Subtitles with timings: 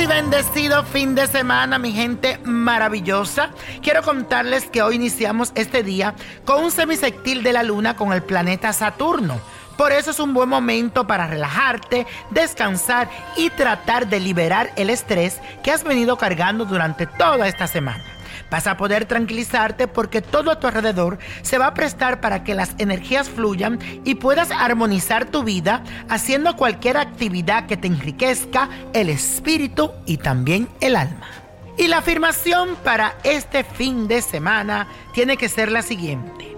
[0.00, 3.50] Y bendecido fin de semana, mi gente maravillosa.
[3.82, 6.14] Quiero contarles que hoy iniciamos este día
[6.46, 9.38] con un semisectil de la luna con el planeta Saturno.
[9.76, 15.38] Por eso es un buen momento para relajarte, descansar y tratar de liberar el estrés
[15.62, 18.19] que has venido cargando durante toda esta semana.
[18.50, 22.54] Vas a poder tranquilizarte porque todo a tu alrededor se va a prestar para que
[22.54, 29.08] las energías fluyan y puedas armonizar tu vida haciendo cualquier actividad que te enriquezca el
[29.08, 31.28] espíritu y también el alma.
[31.76, 36.56] Y la afirmación para este fin de semana tiene que ser la siguiente.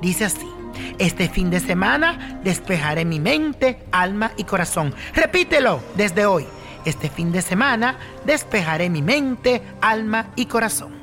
[0.00, 0.50] Dice así.
[0.98, 4.94] Este fin de semana despejaré mi mente, alma y corazón.
[5.14, 6.46] Repítelo desde hoy.
[6.84, 10.93] Este fin de semana despejaré mi mente, alma y corazón.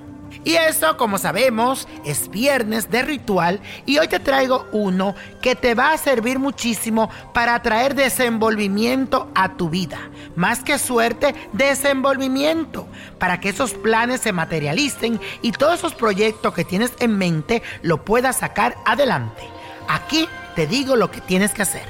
[0.43, 5.75] Y eso, como sabemos, es viernes de ritual y hoy te traigo uno que te
[5.75, 9.99] va a servir muchísimo para traer desenvolvimiento a tu vida.
[10.35, 12.87] Más que suerte, desenvolvimiento,
[13.19, 18.03] para que esos planes se materialicen y todos esos proyectos que tienes en mente lo
[18.03, 19.43] puedas sacar adelante.
[19.87, 21.85] Aquí te digo lo que tienes que hacer.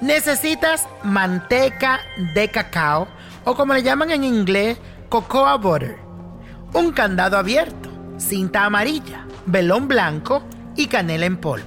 [0.00, 2.00] Necesitas manteca
[2.34, 3.06] de cacao
[3.44, 5.98] o como le llaman en inglés, cocoa butter,
[6.72, 10.42] un candado abierto, cinta amarilla, velón blanco
[10.76, 11.66] y canela en polvo.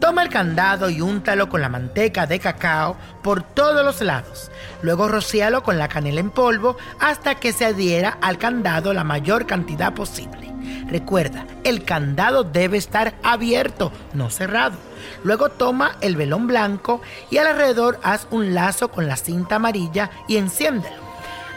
[0.00, 4.50] Toma el candado y úntalo con la manteca de cacao por todos los lados.
[4.82, 9.46] Luego rocíalo con la canela en polvo hasta que se adhiera al candado la mayor
[9.46, 10.52] cantidad posible.
[10.86, 14.76] Recuerda, el candado debe estar abierto, no cerrado.
[15.24, 17.00] Luego toma el velón blanco
[17.30, 21.08] y alrededor haz un lazo con la cinta amarilla y enciéndelo.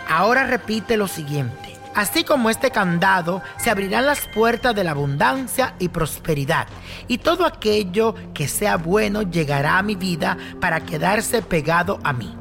[0.09, 1.70] Ahora repite lo siguiente.
[1.93, 6.67] Así como este candado, se abrirán las puertas de la abundancia y prosperidad,
[7.07, 12.33] y todo aquello que sea bueno llegará a mi vida para quedarse pegado a mí.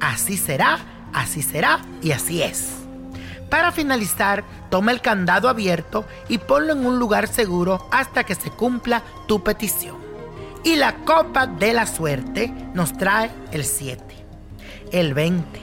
[0.00, 0.78] Así será,
[1.12, 2.86] así será y así es.
[3.48, 8.50] Para finalizar, toma el candado abierto y ponlo en un lugar seguro hasta que se
[8.50, 9.96] cumpla tu petición.
[10.64, 14.02] Y la copa de la suerte nos trae el 7,
[14.90, 15.60] el 20,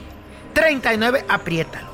[0.54, 1.93] 39, apriétalo.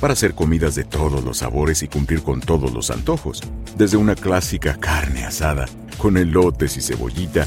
[0.00, 3.42] Para hacer comidas de todos los sabores y cumplir con todos los antojos.
[3.76, 5.66] Desde una clásica carne asada,
[5.98, 7.46] con elotes y cebollita,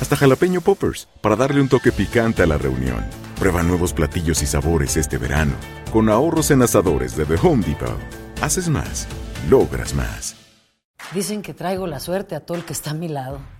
[0.00, 3.04] hasta jalapeño poppers, para darle un toque picante a la reunión.
[3.38, 5.54] Prueba nuevos platillos y sabores este verano,
[5.92, 7.98] con ahorros en asadores de The Home Depot.
[8.42, 9.06] Haces más,
[9.48, 10.36] logras más.
[11.14, 13.40] Dicen que traigo la suerte a todo el que está a mi lado.